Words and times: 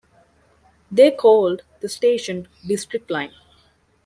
They 0.91 1.11
called 1.11 1.61
the 1.81 1.87
station 1.87 2.47
"District 2.65 3.11
Line". 3.11 3.33